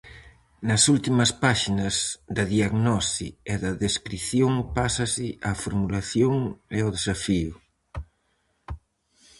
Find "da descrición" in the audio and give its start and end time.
3.63-4.53